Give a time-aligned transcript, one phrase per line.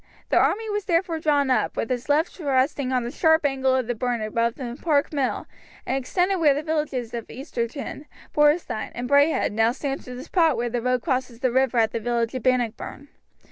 [0.29, 3.85] The army was therefore drawn up, with its left resting on the sharp angle of
[3.85, 5.45] the burn above the Park Mill,
[5.85, 10.57] and extended where the villages of Easterton, Borestine, and Braehead now stand to the spot
[10.57, 13.09] where the road crosses the river at the village of Bannockburn.